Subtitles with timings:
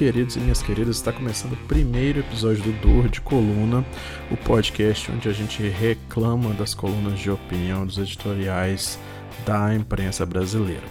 [0.00, 3.84] Queridos e minhas queridas, está começando o primeiro episódio do Dor de Coluna,
[4.30, 8.98] o podcast onde a gente reclama das colunas de opinião dos editoriais
[9.44, 10.84] da imprensa brasileira.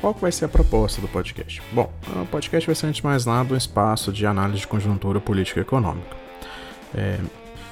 [0.00, 1.60] Qual vai ser a proposta do podcast?
[1.70, 5.20] Bom, o podcast vai ser, antes de mais nada, um espaço de análise de conjuntura
[5.20, 6.16] política e econômica.
[6.94, 7.18] É,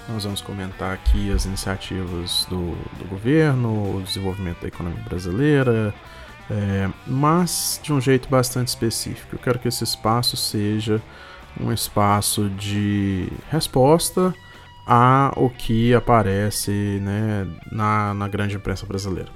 [0.07, 5.95] nós vamos comentar aqui as iniciativas do, do governo, o desenvolvimento da economia brasileira,
[6.51, 9.35] é, mas de um jeito bastante específico.
[9.35, 11.03] Eu quero que esse espaço seja
[11.61, 14.35] um espaço de resposta
[14.87, 19.31] a o que aparece né, na, na grande imprensa brasileira.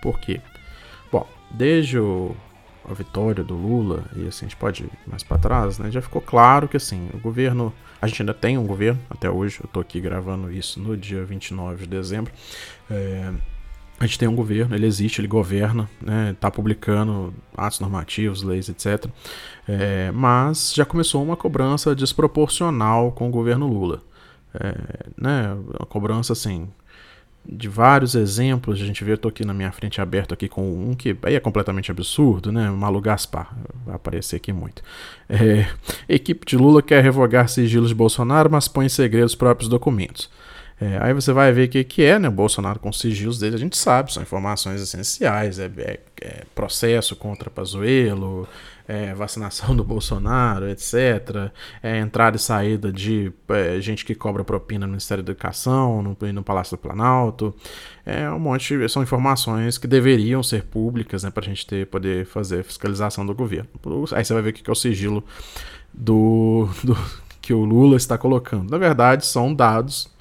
[0.00, 0.40] Por quê?
[1.12, 2.34] Bom, desde o,
[2.88, 6.00] a vitória do Lula, e assim a gente pode ir mais para trás, né, já
[6.00, 9.66] ficou claro que assim, o governo, a gente ainda tem um governo, até hoje, eu
[9.66, 12.32] estou aqui gravando isso no dia 29 de dezembro,
[12.90, 13.30] é,
[13.98, 18.68] a gente tem um governo, ele existe, ele governa, está né, publicando atos normativos, leis,
[18.68, 19.06] etc.
[19.68, 24.02] É, mas já começou uma cobrança desproporcional com o governo Lula.
[24.52, 24.74] É,
[25.16, 26.68] né, uma cobrança assim
[27.46, 30.62] de vários exemplos, a gente vê, eu tô aqui na minha frente aberto aqui com
[30.62, 32.70] um que aí é completamente absurdo, né?
[32.70, 34.82] Malu Gaspar, vai aparecer aqui muito.
[35.28, 35.66] É,
[36.08, 40.30] equipe de Lula quer revogar sigilos de Bolsonaro, mas põe em segredo os próprios documentos.
[40.80, 42.28] É, aí você vai ver o que, que é, né?
[42.28, 47.14] O Bolsonaro com sigilos dele, a gente sabe, são informações essenciais, é, é, é processo
[47.14, 48.48] contra Pazuello,
[48.86, 51.52] é, vacinação do Bolsonaro, etc.
[51.82, 56.16] É, entrada e saída de é, gente que cobra propina no Ministério da Educação, no,
[56.32, 57.54] no Palácio do Planalto.
[58.04, 61.30] É um monte, são informações que deveriam ser públicas, né?
[61.30, 63.68] Para a gente ter, poder fazer fiscalização do governo.
[64.12, 65.24] Aí você vai ver o que é o sigilo
[65.92, 66.96] do, do
[67.40, 68.70] que o Lula está colocando.
[68.70, 70.12] Na verdade, são dados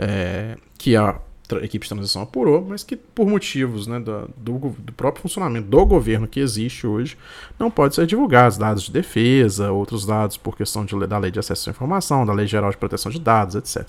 [0.00, 1.20] é, que a
[1.62, 6.26] equipe de transição apurou, mas que por motivos né, do, do, próprio funcionamento do governo
[6.26, 7.18] que existe hoje,
[7.58, 11.38] não pode ser divulgados dados de defesa, outros dados por questão de, da lei de
[11.38, 13.88] acesso à informação, da lei geral de proteção de dados, etc.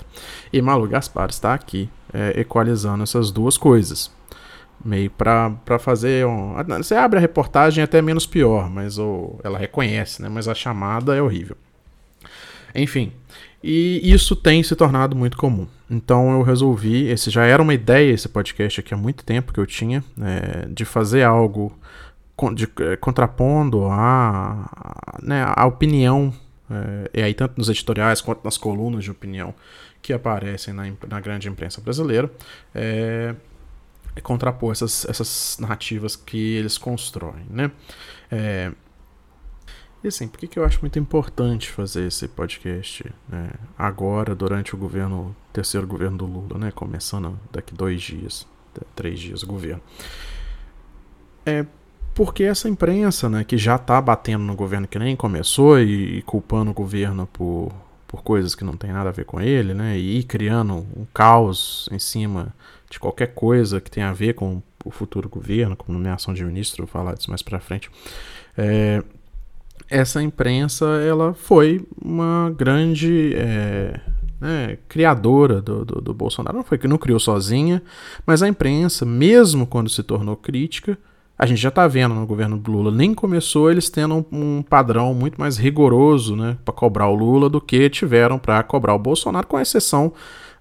[0.52, 4.12] E Malu Gaspar está aqui é, equalizando essas duas coisas.
[4.84, 6.26] Meio para fazer.
[6.26, 8.98] Um, você abre a reportagem é até menos pior, mas
[9.44, 10.28] ela reconhece, né?
[10.28, 11.56] Mas a chamada é horrível.
[12.74, 13.12] Enfim,
[13.64, 15.68] e isso tem se tornado muito comum.
[15.90, 19.60] Então eu resolvi, esse já era uma ideia, esse podcast aqui há muito tempo que
[19.60, 21.78] eu tinha, é, de fazer algo
[22.54, 26.34] de, é, contrapondo a, né, a opinião,
[26.70, 29.54] é, e aí tanto nos editoriais quanto nas colunas de opinião
[30.02, 32.32] que aparecem na, na grande imprensa brasileira,
[32.74, 33.36] é,
[34.24, 37.46] contrapor essas, essas narrativas que eles constroem.
[37.50, 37.72] Né?
[38.32, 38.72] É,
[40.04, 44.74] e assim, por que, que eu acho muito importante fazer esse podcast né, agora, durante
[44.74, 46.72] o governo, terceiro governo do Lula, né?
[46.72, 48.48] Começando daqui dois dias,
[48.96, 49.82] três dias o governo.
[51.46, 51.66] É
[52.14, 56.22] porque essa imprensa, né, que já tá batendo no governo que nem começou e, e
[56.24, 57.72] culpando o governo por,
[58.08, 61.88] por coisas que não tem nada a ver com ele, né, e criando um caos
[61.92, 62.54] em cima
[62.90, 66.86] de qualquer coisa que tenha a ver com o futuro governo, como nomeação de ministro,
[66.86, 67.90] vou falar disso mais para frente.
[68.58, 69.02] É,
[69.90, 74.00] essa imprensa ela foi uma grande é,
[74.40, 76.58] né, criadora do, do, do, Bolsonaro.
[76.58, 77.82] Não foi que não criou sozinha,
[78.26, 80.98] mas a imprensa, mesmo quando se tornou crítica,
[81.38, 85.14] a gente já está vendo no governo Lula, nem começou eles tendo um, um padrão
[85.14, 89.48] muito mais rigoroso né, para cobrar o Lula do que tiveram para cobrar o Bolsonaro,
[89.48, 90.14] com exceção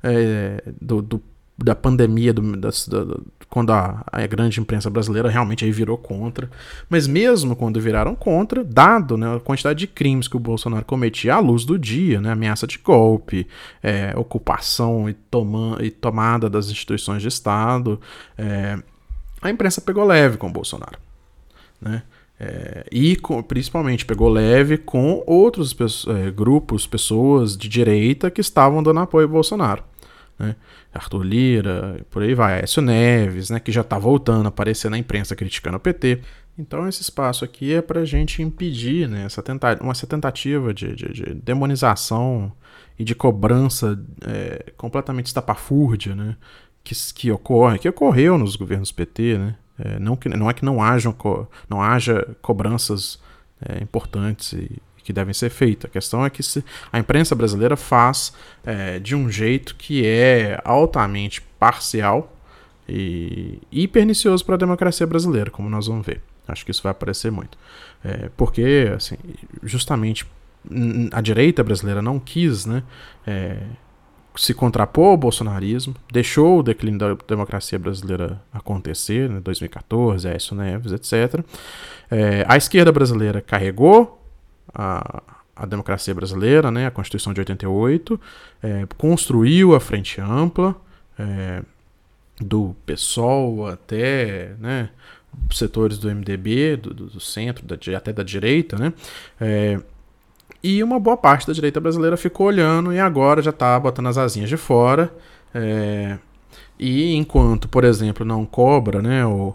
[0.02, 1.22] é, do, do
[1.62, 3.16] da pandemia, do, da, da,
[3.48, 6.50] quando a, a, grande imprensa brasileira realmente aí virou contra.
[6.88, 11.34] Mas mesmo quando viraram contra, dado né, a quantidade de crimes que o Bolsonaro cometia
[11.34, 13.46] à luz do dia, né, ameaça de golpe,
[13.82, 18.00] é, ocupação e, toma, e, tomada das instituições de Estado,
[18.38, 18.78] é,
[19.42, 20.98] a imprensa pegou leve com o Bolsonaro.
[21.80, 22.02] Né?
[22.38, 28.82] É, e com, principalmente pegou leve com outros é, grupos, pessoas de direita que estavam
[28.82, 29.89] dando apoio ao Bolsonaro
[30.40, 30.56] né?
[30.92, 34.96] Arthur Lira, por aí vai, Écio Neves, né, que já está voltando a aparecer na
[34.96, 36.20] imprensa criticando o PT.
[36.58, 40.72] Então esse espaço aqui é para a gente impedir né, essa, tenta uma, essa tentativa
[40.74, 42.50] de, de, de, demonização
[42.98, 46.36] e de cobrança é, completamente estapafúrdia né,
[46.82, 49.38] que, que ocorre, que ocorreu nos governos PT.
[49.38, 49.56] Né?
[49.78, 51.14] É, não, que, não é que não, hajam,
[51.68, 53.20] não haja cobranças
[53.60, 55.90] é, importantes e, que devem ser feitas.
[55.90, 56.40] A questão é que
[56.92, 58.32] a imprensa brasileira faz
[58.64, 62.32] é, de um jeito que é altamente parcial
[62.88, 66.20] e, e pernicioso para a democracia brasileira, como nós vamos ver.
[66.46, 67.58] Acho que isso vai aparecer muito.
[68.04, 69.16] É, porque, assim,
[69.62, 70.26] justamente
[71.12, 72.82] a direita brasileira não quis né,
[73.26, 73.58] é,
[74.36, 80.92] se contrapor ao bolsonarismo, deixou o declínio da democracia brasileira acontecer, né, 2014, Aécio Neves,
[80.92, 81.44] etc.
[82.10, 84.19] É, a esquerda brasileira carregou
[84.74, 85.22] a,
[85.56, 88.20] a democracia brasileira, né, a Constituição de 88,
[88.62, 90.74] é, construiu a frente ampla,
[91.18, 91.62] é,
[92.40, 94.88] do PSOL até né,
[95.52, 98.92] setores do MDB, do, do centro, da, até da direita, né?
[99.40, 99.78] É,
[100.62, 104.18] e uma boa parte da direita brasileira ficou olhando e agora já está botando as
[104.18, 105.12] asinhas de fora.
[105.54, 106.18] É,
[106.78, 109.54] e enquanto, por exemplo, não cobra né, o,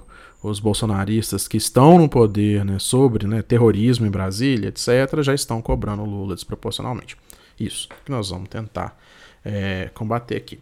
[0.50, 5.62] os bolsonaristas que estão no poder né, sobre né, terrorismo em Brasília, etc., já estão
[5.62, 7.18] cobrando Lula desproporcionalmente.
[7.60, 8.98] Isso que nós vamos tentar
[9.44, 10.60] é, combater aqui.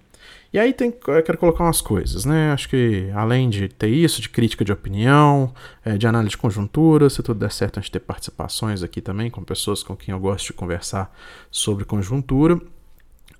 [0.53, 2.51] E aí tem, eu quero colocar umas coisas, né?
[2.51, 5.51] Acho que além de ter isso, de crítica de opinião,
[5.83, 9.31] é, de análise de conjuntura, se tudo der certo, a gente ter participações aqui também
[9.31, 11.11] com pessoas com quem eu gosto de conversar
[11.49, 12.61] sobre conjuntura.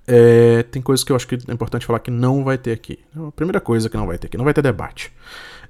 [0.06, 2.98] É, tem coisas que eu acho que é importante falar que não vai ter aqui.
[3.16, 5.12] A primeira coisa que não vai ter aqui, não vai ter debate.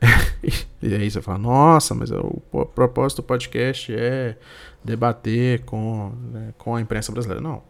[0.83, 4.37] e aí você fala, nossa, mas o, o propósito do podcast é
[4.83, 7.41] debater com, né, com a imprensa brasileira.
[7.41, 7.63] Não,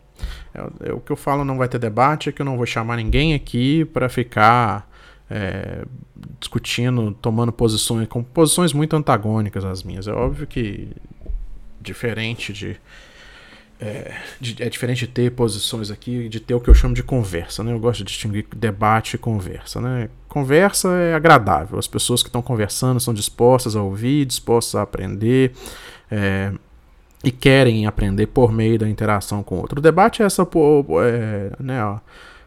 [0.55, 2.67] é, é, o que eu falo não vai ter debate, é que eu não vou
[2.67, 4.91] chamar ninguém aqui para ficar
[5.31, 5.85] é,
[6.41, 10.07] discutindo, tomando posições, com posições muito antagônicas às minhas.
[10.09, 10.89] É óbvio que
[11.81, 12.77] diferente de
[13.85, 14.15] é,
[14.61, 17.73] é, diferente de ter posições aqui, de ter o que eu chamo de conversa, né?
[17.73, 20.09] Eu gosto de distinguir debate e conversa, né?
[20.27, 25.53] Conversa é agradável, as pessoas que estão conversando são dispostas a ouvir, dispostas a aprender,
[26.11, 26.51] é,
[27.23, 29.79] e querem aprender por meio da interação com o outro.
[29.79, 32.01] O debate é essa é, né, a,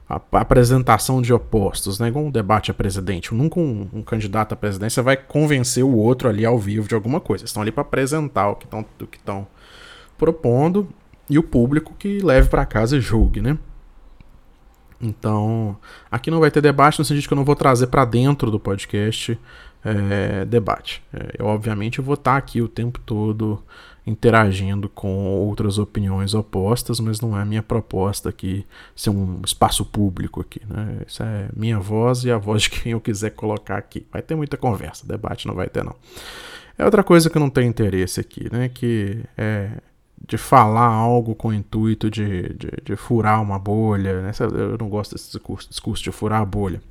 [0.10, 3.34] a, apresentação de opostos, né, igual um debate a presidente.
[3.34, 7.20] Nunca um, um, candidato à presidência vai convencer o outro ali ao vivo de alguma
[7.20, 7.44] coisa.
[7.44, 8.66] Eles estão ali para apresentar o que
[9.18, 9.48] estão
[10.18, 10.88] propondo
[11.30, 13.58] e o público que leve para casa e julgue, né?
[15.00, 15.78] Então,
[16.10, 18.60] aqui não vai ter debate no sentido que eu não vou trazer para dentro do
[18.60, 19.38] podcast
[19.84, 21.04] é, debate.
[21.14, 23.64] É, eu, obviamente, vou estar tá aqui o tempo todo
[24.06, 28.66] interagindo com outras opiniões opostas, mas não é minha proposta aqui
[28.96, 31.02] ser um espaço público aqui, né?
[31.06, 34.08] Isso é minha voz e a voz de quem eu quiser colocar aqui.
[34.10, 35.96] Vai ter muita conversa, debate não vai ter não.
[36.78, 38.70] É outra coisa que eu não tenho interesse aqui, né?
[38.70, 39.72] Que é
[40.26, 44.32] de falar algo com o intuito de, de, de furar uma bolha, né?
[44.40, 46.82] Eu não gosto desse discurso, discurso de furar a bolha.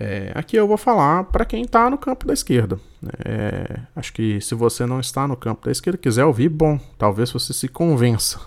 [0.00, 2.78] É, aqui eu vou falar para quem está no campo da esquerda.
[3.24, 7.32] É, acho que se você não está no campo da esquerda, quiser ouvir, bom, talvez
[7.32, 8.40] você se convença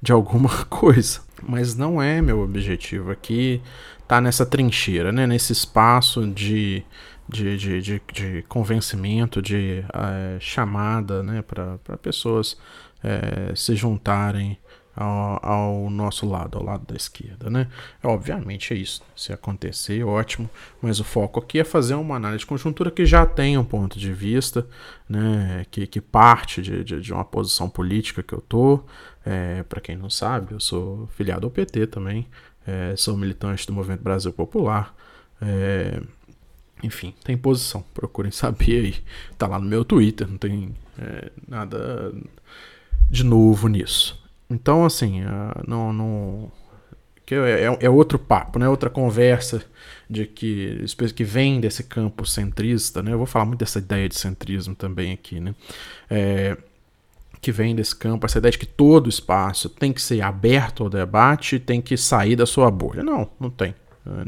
[0.00, 1.20] de alguma coisa.
[1.42, 3.60] Mas não é meu objetivo aqui
[3.96, 6.82] estar tá nessa trincheira, né, nesse espaço de,
[7.28, 12.56] de, de, de, de convencimento, de é, chamada né, para pessoas
[13.04, 14.58] é, se juntarem
[14.96, 17.68] ao, ao, nosso lado, ao lado da esquerda, né?
[18.02, 19.02] Obviamente é isso.
[19.16, 20.48] Se acontecer, ótimo.
[20.80, 23.98] Mas o foco aqui é fazer uma análise de conjuntura que já tem um ponto
[23.98, 24.66] de vista,
[25.08, 25.66] né?
[25.70, 28.84] Que, que parte de, de, de uma posição política que eu tô.
[29.26, 32.26] É, Para quem não sabe, eu sou filiado ao PT também.
[32.66, 34.94] É, sou militante do Movimento Brasil Popular.
[35.42, 36.00] É,
[36.82, 37.84] enfim, tem posição.
[37.92, 38.94] Procurem saber aí.
[39.36, 40.28] Tá lá no meu Twitter.
[40.28, 42.12] Não tem é, nada
[43.14, 44.20] de novo nisso.
[44.50, 46.52] Então, assim, uh, não, não
[47.24, 48.68] que é, é, é, outro papo, né?
[48.68, 49.64] Outra conversa
[50.10, 53.12] de que que vem desse campo centrista, né?
[53.12, 55.54] Eu vou falar muito dessa ideia de centrismo também aqui, né?
[56.10, 56.56] É,
[57.40, 60.90] que vem desse campo, essa ideia de que todo espaço tem que ser aberto ao
[60.90, 63.02] debate, tem que sair da sua bolha.
[63.02, 63.74] Não, não tem.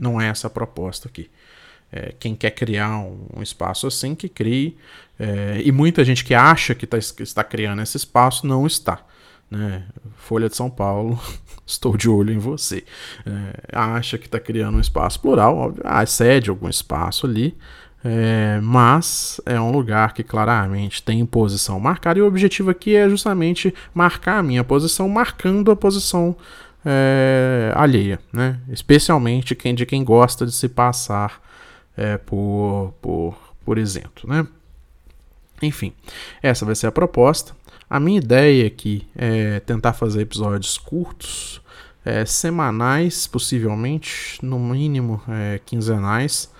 [0.00, 1.28] Não é essa a proposta aqui.
[1.92, 4.76] É, quem quer criar um, espaço assim, que crie.
[5.18, 9.00] É, e muita gente que acha que, tá, que está criando esse espaço não está.
[9.50, 9.84] Né?
[10.16, 11.20] Folha de São Paulo,
[11.64, 12.84] estou de olho em você.
[13.24, 17.56] É, acha que está criando um espaço plural, óbvio, ah, cede algum espaço ali,
[18.04, 23.08] é, mas é um lugar que claramente tem posição marcada, e o objetivo aqui é
[23.08, 26.36] justamente marcar a minha posição, marcando a posição
[26.84, 28.60] é, alheia, né?
[28.68, 31.40] especialmente quem, de quem gosta de se passar
[31.96, 34.28] é, por, por, por exemplo.
[34.28, 34.46] Né?
[35.62, 35.92] Enfim,
[36.42, 37.54] essa vai ser a proposta.
[37.88, 41.62] A minha ideia aqui é tentar fazer episódios curtos,
[42.04, 46.52] é, semanais, possivelmente, no mínimo é, quinzenais,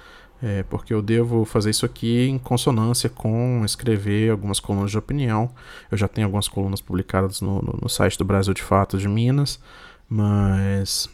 [0.43, 5.51] é, porque eu devo fazer isso aqui em consonância com escrever algumas colunas de opinião.
[5.91, 9.09] Eu já tenho algumas colunas publicadas no, no, no site do Brasil de Fato de
[9.09, 9.61] Minas,
[10.09, 11.09] mas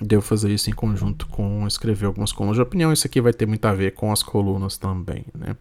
[0.00, 2.92] devo fazer isso em conjunto com escrever algumas colunas de opinião.
[2.92, 5.56] Isso aqui vai ter muito a ver com as colunas também, né?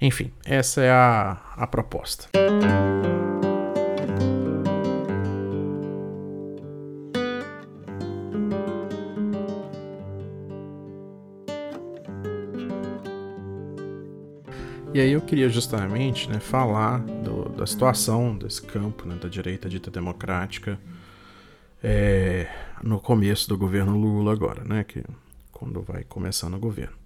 [0.00, 2.28] Enfim, essa é a, a proposta.
[14.92, 19.68] E aí eu queria justamente né, falar do, da situação desse campo né, da direita
[19.68, 20.78] dita democrática
[21.84, 22.48] é,
[22.82, 24.84] no começo do governo Lula agora, né?
[24.84, 25.04] Que
[25.52, 26.96] quando vai começando o governo.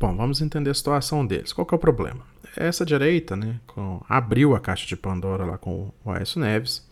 [0.00, 1.52] Bom, vamos entender a situação deles.
[1.52, 2.20] Qual que é o problema?
[2.56, 6.86] Essa direita, né, com, abriu a caixa de Pandora lá com o Aécio Neves.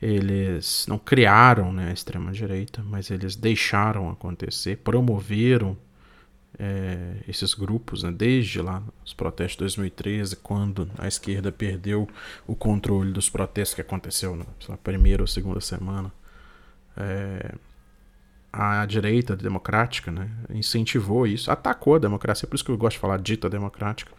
[0.00, 5.76] Eles não criaram né, a extrema-direita, mas eles deixaram acontecer, promoveram
[6.58, 12.08] é, esses grupos, né, desde lá os protestos de 2013, quando a esquerda perdeu
[12.46, 14.36] o controle dos protestos que aconteceu
[14.68, 16.12] na primeira ou segunda semana.
[16.96, 17.54] É,
[18.52, 23.00] a direita democrática né, incentivou isso, atacou a democracia, por isso que eu gosto de
[23.00, 24.12] falar dita democrática,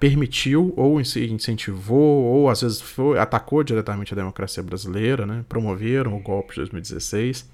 [0.00, 6.20] permitiu ou incentivou ou às vezes foi, atacou diretamente a democracia brasileira, né, promoveram o
[6.20, 7.53] golpe de 2016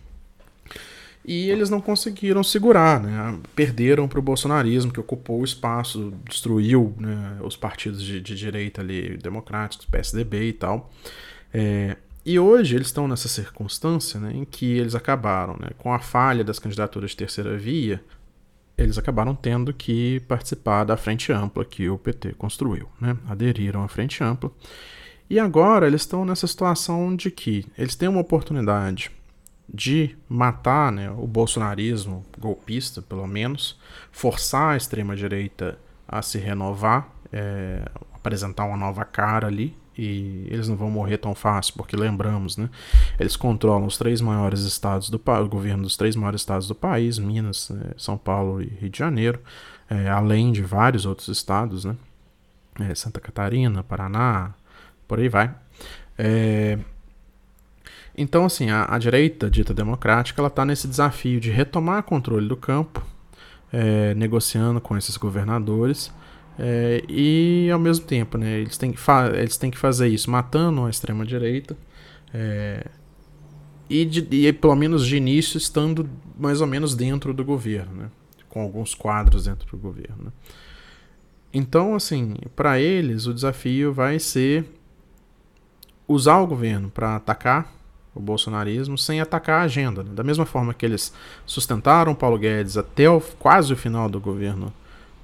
[1.24, 6.94] e eles não conseguiram segurar, né, perderam para o bolsonarismo que ocupou o espaço, destruiu
[6.98, 10.90] né, os partidos de, de direita ali democráticos, PSDB e tal.
[11.52, 15.98] É, e hoje eles estão nessa circunstância né, em que eles acabaram, né, com a
[15.98, 18.02] falha das candidaturas de terceira via,
[18.78, 22.88] eles acabaram tendo que participar da frente ampla que o PT construiu.
[22.98, 24.50] Né, aderiram à frente ampla.
[25.28, 29.12] E agora eles estão nessa situação de que eles têm uma oportunidade
[29.72, 33.78] de matar né, o bolsonarismo golpista, pelo menos,
[34.10, 40.76] forçar a extrema-direita a se renovar, é, apresentar uma nova cara ali, e eles não
[40.76, 42.70] vão morrer tão fácil, porque lembramos, né?
[43.18, 46.74] Eles controlam os três maiores estados do país, o governo dos três maiores estados do
[46.74, 49.40] país, Minas, é, São Paulo e Rio de Janeiro,
[49.88, 51.96] é, além de vários outros estados, né?
[52.80, 54.54] É, Santa Catarina, Paraná,
[55.06, 55.54] por aí vai.
[56.16, 56.78] É,
[58.20, 62.56] então, assim, a, a, direita dita democrática, ela está nesse desafio de retomar controle do
[62.56, 63.02] campo,
[63.72, 66.12] é, negociando com esses governadores
[66.58, 69.00] é, e ao mesmo tempo, né, eles, têm que
[69.34, 71.74] eles têm que fazer isso matando a extrema-direita
[72.34, 72.86] é,
[73.88, 76.06] e, de, e, pelo menos de início, estando
[76.38, 78.10] mais ou menos dentro do governo, né,
[78.50, 80.24] com alguns quadros dentro do governo.
[80.24, 80.32] Né.
[81.54, 84.66] Então, assim, para eles, o desafio vai ser
[86.06, 87.79] usar o governo para atacar
[88.14, 90.02] o bolsonarismo sem atacar a agenda.
[90.02, 90.10] Né?
[90.14, 91.12] Da mesma forma que eles
[91.46, 94.72] sustentaram Paulo Guedes até o, quase o final do governo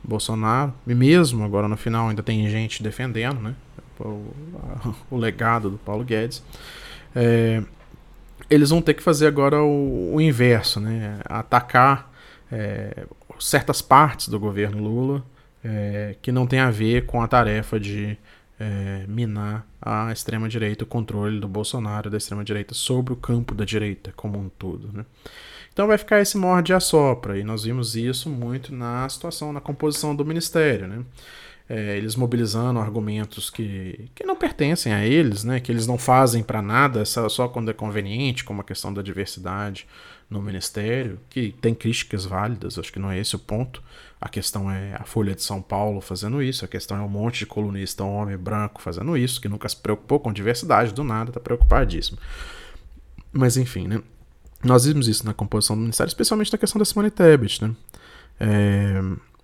[0.03, 3.55] Bolsonaro, e mesmo agora no final ainda tem gente defendendo né,
[3.99, 4.33] o,
[5.11, 6.43] o legado do Paulo Guedes,
[7.15, 7.63] é,
[8.49, 12.13] eles vão ter que fazer agora o, o inverso, né, atacar
[12.53, 13.05] é,
[13.41, 15.25] certas partes do governo Lula
[15.67, 18.17] é, que não tem a ver com a tarefa de
[18.59, 24.13] é, minar a extrema-direita, o controle do Bolsonaro da extrema-direita sobre o campo da direita
[24.17, 24.91] como um todo.
[24.93, 25.05] Né?
[25.73, 29.61] Então vai ficar esse morde a sopra, e nós vimos isso muito na situação, na
[29.61, 31.05] composição do ministério, né?
[31.69, 35.59] É, eles mobilizando argumentos que, que não pertencem a eles, né?
[35.59, 39.87] Que eles não fazem para nada, só quando é conveniente, como a questão da diversidade
[40.29, 43.83] no ministério, que tem críticas válidas, acho que não é esse o ponto.
[44.21, 47.41] A questão é a Folha de São Paulo fazendo isso, a questão é um monte
[47.41, 51.39] de colunista homem branco fazendo isso, que nunca se preocupou com diversidade, do nada tá
[51.39, 52.19] preocupadíssimo.
[53.33, 54.03] Mas enfim, né?
[54.65, 57.63] Nós vimos isso na composição do ministério, especialmente na questão da Simone Tebet.
[57.63, 57.77] Né?
[58.41, 59.01] É,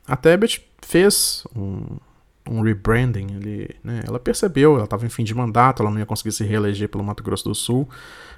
[0.06, 1.98] a Tebet fez um,
[2.49, 3.34] um rebranding.
[3.37, 4.00] ali, né?
[4.06, 7.04] Ela percebeu, ela estava em fim de mandato, ela não ia conseguir se reeleger pelo
[7.04, 7.88] Mato Grosso do Sul,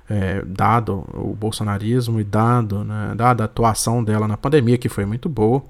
[0.08, 5.04] é, dado o bolsonarismo e dado, né, dada a atuação dela na pandemia, que foi
[5.04, 5.62] muito boa.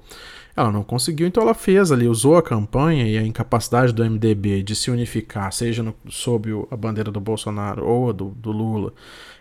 [0.55, 4.63] Ela não conseguiu, então ela fez ali, usou a campanha e a incapacidade do MDB
[4.63, 8.93] de se unificar, seja no, sob a bandeira do Bolsonaro ou a do, do Lula.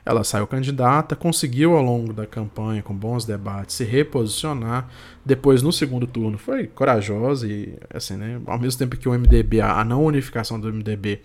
[0.05, 4.91] Ela saiu candidata, conseguiu ao longo da campanha, com bons debates, se reposicionar.
[5.25, 9.61] Depois, no segundo turno, foi corajosa e, assim, né, ao mesmo tempo que o MDB,
[9.61, 11.21] a não unificação do MDB,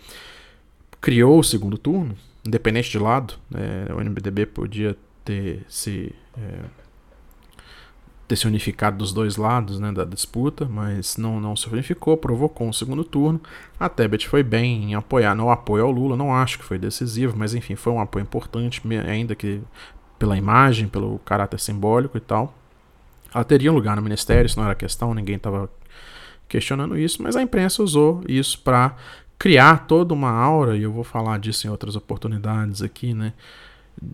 [1.02, 2.16] criou o segundo turno,
[2.46, 6.14] independente de lado, né, o MDB podia ter se.
[6.38, 6.79] É,
[8.30, 12.68] ter se unificado dos dois lados né, da disputa, mas não, não se unificou, provocou
[12.68, 13.42] um segundo turno.
[13.80, 17.36] A Tebet foi bem em apoiar, no apoio ao Lula, não acho que foi decisivo,
[17.36, 19.62] mas enfim, foi um apoio importante, ainda que
[20.20, 22.54] pela imagem, pelo caráter simbólico e tal.
[23.34, 25.68] Ela teria um lugar no ministério, isso não era questão, ninguém estava
[26.48, 28.96] questionando isso, mas a imprensa usou isso para
[29.40, 33.34] criar toda uma aura, e eu vou falar disso em outras oportunidades aqui, né?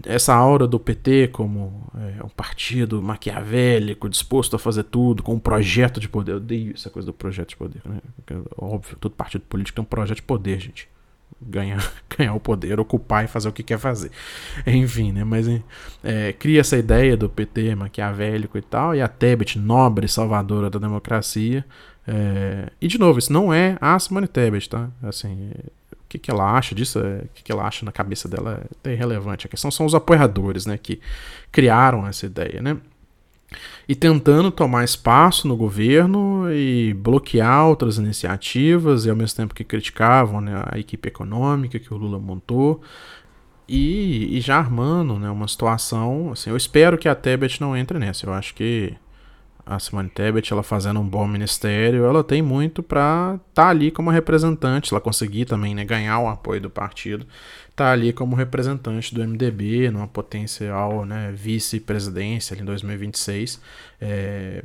[0.06, 5.39] Essa aura do PT como é, um partido maquiavélico, disposto a fazer tudo, com um
[5.39, 6.34] projeto de poder.
[6.34, 7.82] Eu odeio essa coisa do projeto de poder.
[7.86, 8.00] Né?
[8.58, 10.89] Óbvio, todo partido político tem um projeto de poder, gente.
[11.42, 14.12] Ganhar, ganhar o poder, ocupar e fazer o que quer fazer.
[14.65, 15.24] Enfim, né?
[15.24, 15.48] Mas
[16.04, 20.80] é, cria essa ideia do PT maquiavélico e tal, e a Tebet, nobre salvadora da
[20.80, 21.65] democracia,
[22.08, 24.89] É, e de novo, isso não é a Simone Tebet, tá?
[25.01, 25.50] Assim,
[26.05, 28.63] o que, que ela acha disso, é, o que, que ela acha na cabeça dela
[28.83, 29.47] é irrelevante.
[29.47, 31.01] A questão são os apoiadores, né, que
[31.51, 32.77] criaram essa ideia, né?
[33.88, 39.63] E tentando tomar espaço no governo e bloquear outras iniciativas, e ao mesmo tempo que
[39.63, 42.81] criticavam né, a equipe econômica que o Lula montou,
[43.67, 46.31] e, e já armando né, uma situação.
[46.31, 48.25] Assim, eu espero que a Tebet não entre nessa.
[48.25, 48.95] Eu acho que
[49.65, 53.89] a Simone Tebet, ela fazendo um bom ministério, ela tem muito para estar tá ali
[53.89, 57.25] como representante, ela conseguir também né, ganhar o apoio do partido,
[57.69, 63.60] estar tá ali como representante do MDB numa potencial né, vice-presidência em 2026.
[64.00, 64.63] É,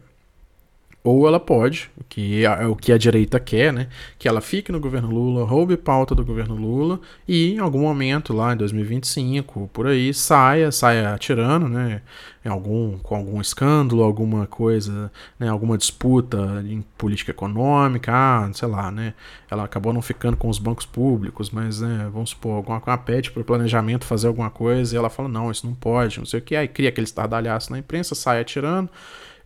[1.02, 3.88] ou ela pode, que é o que a direita quer, né?
[4.18, 8.34] Que ela fique no governo Lula, roube pauta do governo Lula e em algum momento
[8.34, 12.02] lá em 2025, por aí, saia, saia atirando, né?
[12.44, 15.48] Em algum, com algum escândalo, alguma coisa, né?
[15.48, 19.14] Alguma disputa em política econômica, ah, sei lá, né?
[19.50, 22.10] Ela acabou não ficando com os bancos públicos, mas, né?
[22.12, 25.50] Vamos supor, alguma coisa pede para o planejamento fazer alguma coisa e ela fala, não,
[25.50, 28.90] isso não pode, não sei o que, aí cria aquele estardalhaço na imprensa, sai atirando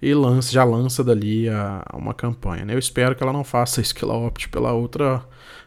[0.00, 2.64] e lança, já lança dali a, a uma campanha.
[2.64, 2.74] Né?
[2.74, 5.24] Eu espero que ela não faça isso, que ela opte pela outra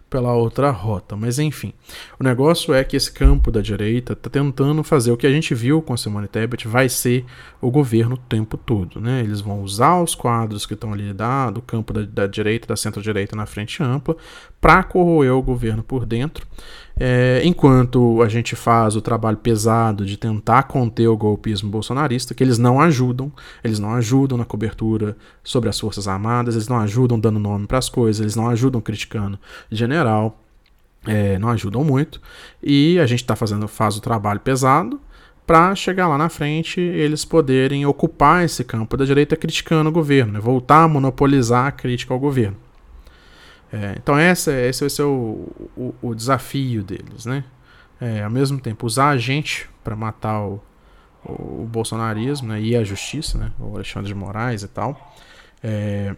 [0.10, 1.16] pela outra rota.
[1.16, 1.74] Mas enfim,
[2.20, 5.54] o negócio é que esse campo da direita está tentando fazer o que a gente
[5.54, 7.26] viu com a Simone Tebet, vai ser
[7.62, 9.00] o governo o tempo todo.
[9.02, 9.22] Né?
[9.22, 12.76] Eles vão usar os quadros que estão ali da, do campo da, da direita, da
[12.76, 14.16] centro-direita na frente ampla,
[14.62, 16.48] para corroer o governo por dentro
[17.00, 22.44] é, enquanto a gente faz o trabalho pesado de tentar conter o golpismo bolsonarista, que
[22.44, 23.32] eles não ajudam,
[23.64, 27.78] eles não ajudam na cobertura sobre as Forças Armadas, eles não ajudam dando nome para
[27.78, 29.40] as coisas, eles não ajudam criticando
[29.72, 30.42] general,
[31.06, 32.20] é, não ajudam muito,
[32.62, 35.00] e a gente tá fazendo, faz o trabalho pesado
[35.46, 40.34] para chegar lá na frente eles poderem ocupar esse campo da direita criticando o governo,
[40.34, 40.40] né?
[40.40, 42.67] voltar a monopolizar a crítica ao governo.
[43.72, 47.44] É, então essa, esse vai ser o, o, o desafio deles, né?
[48.00, 50.62] É, ao mesmo tempo, usar a gente para matar o,
[51.26, 52.62] o, o, bolsonarismo né?
[52.62, 53.52] e a justiça, né?
[53.60, 55.16] o Alexandre de Moraes e tal.
[55.64, 56.16] É,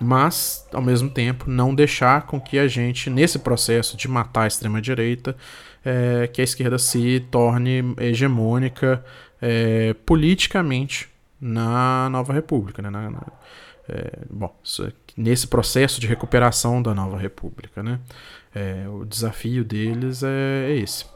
[0.00, 4.46] mas, ao mesmo tempo, não deixar com que a gente, nesse processo de matar a
[4.46, 5.36] extrema-direita,
[5.84, 9.04] é, que a esquerda se torne hegemônica
[9.40, 11.08] é, politicamente
[11.40, 12.82] na nova república.
[12.82, 12.90] Né?
[12.90, 13.22] Na, na,
[13.88, 14.54] é, bom,
[15.16, 17.82] nesse processo de recuperação da nova república.
[17.82, 17.98] Né?
[18.54, 21.06] É, o desafio deles é, é esse.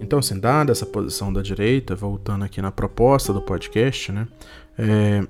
[0.00, 4.26] Então, assim, dada essa posição da direita, voltando aqui na proposta do podcast, né?
[4.78, 5.22] É,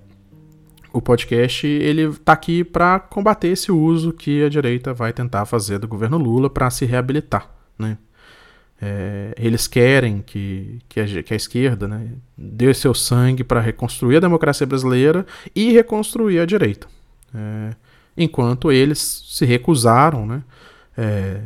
[0.92, 5.78] o podcast ele tá aqui para combater esse uso que a direita vai tentar fazer
[5.78, 7.98] do governo Lula para se reabilitar, né?
[8.80, 14.18] É, eles querem que, que, a, que a esquerda né, dê seu sangue para reconstruir
[14.18, 16.86] a democracia brasileira e reconstruir a direita.
[17.34, 17.74] É,
[18.16, 20.42] enquanto eles se recusaram né,
[20.96, 21.40] é,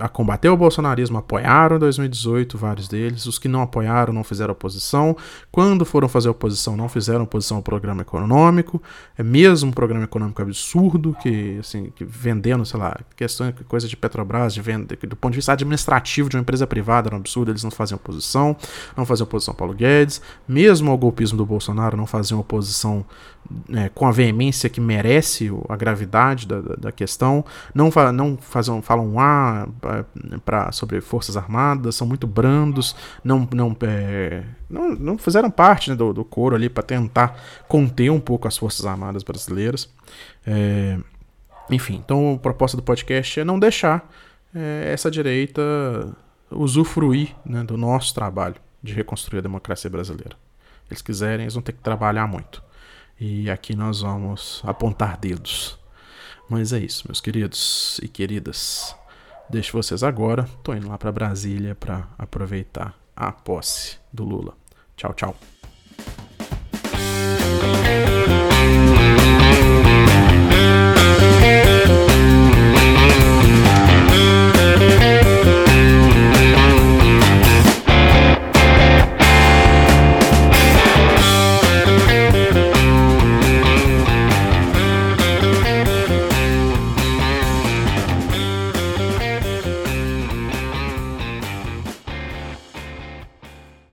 [0.00, 3.26] a combater o bolsonarismo apoiaram em 2018, vários deles.
[3.26, 5.16] Os que não apoiaram não fizeram oposição.
[5.52, 8.82] Quando foram fazer oposição, não fizeram oposição ao programa econômico.
[9.18, 13.96] É mesmo um programa econômico absurdo, que, assim, que vendendo, sei lá, questão, coisa de
[13.96, 17.50] Petrobras, de venda, do ponto de vista administrativo de uma empresa privada, era um absurdo,
[17.50, 18.56] eles não faziam oposição,
[18.96, 20.22] não faziam oposição ao Paulo Guedes.
[20.48, 23.04] Mesmo ao golpismo do Bolsonaro, não faziam oposição
[23.72, 27.44] é, com a veemência que merece a gravidade da, da, da questão.
[27.74, 29.65] Não, não fazem, falam ah,
[30.44, 35.96] pra, sobre Forças Armadas, são muito brandos, não, não, é, não, não fizeram parte né,
[35.96, 39.88] do, do coro ali para tentar conter um pouco as Forças Armadas brasileiras.
[40.46, 40.98] É,
[41.70, 44.08] enfim, então a proposta do podcast é não deixar
[44.54, 45.62] é, essa direita
[46.50, 50.36] usufruir né, do nosso trabalho de reconstruir a democracia brasileira.
[50.88, 52.62] Eles quiserem, eles vão ter que trabalhar muito.
[53.18, 55.78] E aqui nós vamos apontar dedos.
[56.48, 58.94] Mas é isso, meus queridos e queridas.
[59.48, 60.44] Deixo vocês agora.
[60.62, 64.54] Tô indo lá para Brasília para aproveitar a posse do Lula.
[64.96, 65.55] Tchau, tchau.